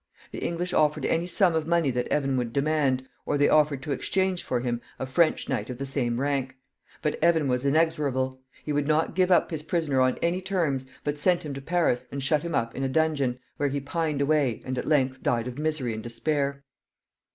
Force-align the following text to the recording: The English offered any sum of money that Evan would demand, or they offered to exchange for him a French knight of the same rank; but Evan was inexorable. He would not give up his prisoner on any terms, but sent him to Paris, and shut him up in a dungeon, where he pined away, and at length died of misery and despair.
The 0.31 0.39
English 0.43 0.73
offered 0.73 1.05
any 1.05 1.27
sum 1.27 1.53
of 1.53 1.67
money 1.67 1.91
that 1.91 2.07
Evan 2.07 2.35
would 2.35 2.51
demand, 2.51 3.07
or 3.23 3.37
they 3.37 3.47
offered 3.47 3.83
to 3.83 3.91
exchange 3.91 4.41
for 4.41 4.59
him 4.61 4.81
a 4.97 5.05
French 5.05 5.47
knight 5.47 5.69
of 5.69 5.77
the 5.77 5.85
same 5.85 6.19
rank; 6.19 6.57
but 7.03 7.19
Evan 7.23 7.47
was 7.47 7.65
inexorable. 7.65 8.41
He 8.65 8.73
would 8.73 8.87
not 8.87 9.13
give 9.13 9.29
up 9.29 9.51
his 9.51 9.61
prisoner 9.61 10.01
on 10.01 10.17
any 10.17 10.41
terms, 10.41 10.87
but 11.03 11.19
sent 11.19 11.45
him 11.45 11.53
to 11.53 11.61
Paris, 11.61 12.07
and 12.11 12.23
shut 12.23 12.41
him 12.41 12.55
up 12.55 12.73
in 12.73 12.81
a 12.81 12.89
dungeon, 12.89 13.37
where 13.57 13.69
he 13.69 13.79
pined 13.79 14.21
away, 14.21 14.63
and 14.65 14.79
at 14.79 14.87
length 14.87 15.21
died 15.21 15.47
of 15.47 15.59
misery 15.59 15.93
and 15.93 16.01
despair. 16.01 16.63